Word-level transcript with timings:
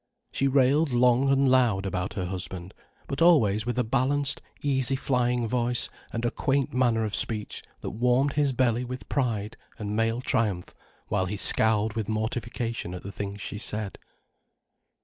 She 0.31 0.47
railed 0.47 0.89
long 0.93 1.29
and 1.29 1.47
loud 1.47 1.85
about 1.85 2.13
her 2.13 2.25
husband, 2.25 2.73
but 3.05 3.21
always 3.21 3.67
with 3.67 3.77
a 3.77 3.83
balanced, 3.83 4.41
easy 4.63 4.95
flying 4.95 5.47
voice 5.47 5.91
and 6.11 6.25
a 6.25 6.31
quaint 6.31 6.73
manner 6.73 7.05
of 7.05 7.13
speech 7.13 7.61
that 7.81 7.91
warmed 7.91 8.33
his 8.33 8.51
belly 8.51 8.83
with 8.83 9.07
pride 9.09 9.57
and 9.77 9.95
male 9.95 10.19
triumph 10.21 10.73
while 11.09 11.27
he 11.27 11.37
scowled 11.37 11.93
with 11.93 12.09
mortification 12.09 12.95
at 12.95 13.03
the 13.03 13.11
things 13.11 13.41
she 13.41 13.59
said. 13.59 13.99